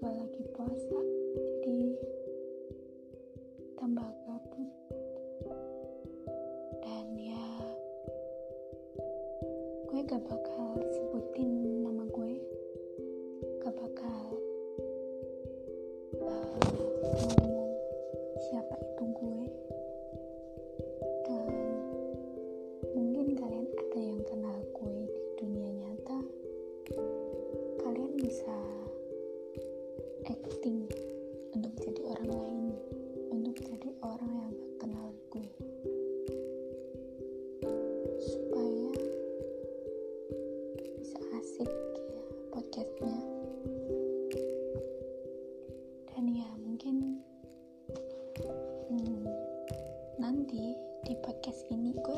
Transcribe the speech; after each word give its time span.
juga 0.00 0.16
lagi 0.16 0.42
puasa 0.56 0.96
jadi 1.36 1.92
tambah 3.76 4.08
gabut. 4.24 4.72
Dan 6.80 7.06
ya 7.20 7.44
gue 9.92 10.00
gak 10.08 10.24
bakal 10.24 10.80
sebutin 10.88 11.84
nama 11.84 12.08
gue. 12.16 12.32
Gak 13.60 13.76
bakal 13.76 14.40
uh, 16.16 16.56
ngomong 17.36 17.72
siapa 18.48 18.80
itu 18.80 19.04
gue. 19.04 19.42
Dan 21.28 21.52
mungkin 22.96 23.36
kalian 23.36 23.68
ada 23.68 24.00
yang 24.00 24.24
kenal 24.24 24.64
gue 24.80 24.96
di 25.12 25.20
dunia 25.44 25.70
nyata. 25.76 26.24
Kalian 27.84 28.16
bisa 28.16 28.69
acting 30.30 30.86
untuk 31.50 31.74
jadi 31.82 32.02
orang 32.06 32.30
lain 32.30 32.66
untuk 33.34 33.56
jadi 33.66 33.90
orang 33.98 34.30
yang 34.30 34.50
gak 34.54 34.72
kenal 34.78 35.08
gue. 35.34 35.48
Supaya 38.22 38.90
bisa 41.02 41.18
asik 41.34 41.70
ya 42.14 42.22
podcastnya. 42.54 43.18
Dan 46.14 46.24
ya 46.30 46.50
mungkin 46.62 47.18
hmm, 48.86 49.26
nanti 50.22 50.78
di 51.10 51.14
podcast 51.26 51.66
ini 51.74 51.90
gue 51.98 52.09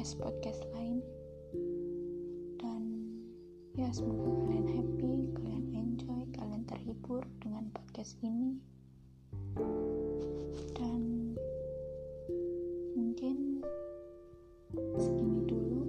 podcast 0.00 0.16
podcast 0.16 0.64
lain. 0.72 1.04
Dan 2.56 2.82
ya 3.76 3.92
semoga 3.92 4.32
kalian 4.48 4.68
happy 4.72 5.12
kalian 5.36 5.64
enjoy 5.76 6.24
kalian 6.40 6.64
terhibur 6.64 7.20
dengan 7.44 7.68
podcast 7.68 8.16
ini. 8.24 8.56
Dan 10.72 11.36
mungkin 12.96 13.60
segini 14.96 15.44
dulu 15.44 15.84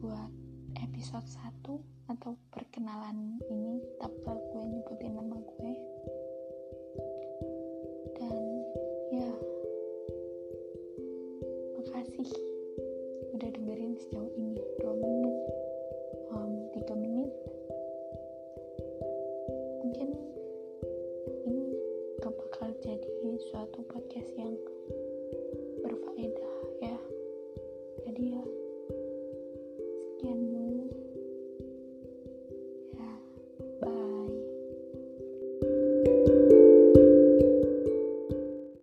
buat 0.00 0.32
episode 0.80 1.28
1 1.60 2.08
atau 2.08 2.40
perkenalan 2.56 3.36
ini. 3.52 3.84
Tanpa 4.00 4.32
gue 4.32 4.64
nyebutin 4.64 5.12
nama 5.12 5.36
gue 5.36 5.72